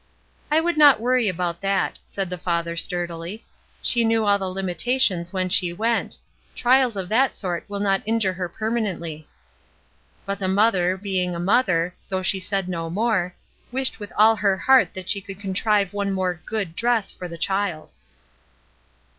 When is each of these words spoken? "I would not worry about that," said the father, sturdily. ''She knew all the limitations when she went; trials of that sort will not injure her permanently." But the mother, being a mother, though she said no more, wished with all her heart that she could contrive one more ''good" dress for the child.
"I 0.49 0.59
would 0.59 0.79
not 0.79 0.99
worry 0.99 1.29
about 1.29 1.61
that," 1.61 1.99
said 2.07 2.31
the 2.31 2.37
father, 2.39 2.75
sturdily. 2.75 3.45
''She 3.83 4.03
knew 4.03 4.25
all 4.25 4.39
the 4.39 4.49
limitations 4.49 5.31
when 5.31 5.47
she 5.47 5.71
went; 5.71 6.17
trials 6.55 6.97
of 6.97 7.07
that 7.09 7.35
sort 7.35 7.69
will 7.69 7.79
not 7.79 8.01
injure 8.07 8.33
her 8.33 8.49
permanently." 8.49 9.27
But 10.25 10.39
the 10.39 10.47
mother, 10.47 10.97
being 10.97 11.35
a 11.35 11.39
mother, 11.39 11.93
though 12.09 12.23
she 12.23 12.39
said 12.39 12.67
no 12.67 12.89
more, 12.89 13.35
wished 13.71 13.99
with 13.99 14.11
all 14.17 14.35
her 14.37 14.57
heart 14.57 14.95
that 14.95 15.07
she 15.07 15.21
could 15.21 15.39
contrive 15.39 15.93
one 15.93 16.11
more 16.11 16.41
''good" 16.47 16.73
dress 16.75 17.11
for 17.11 17.27
the 17.27 17.37
child. 17.37 17.93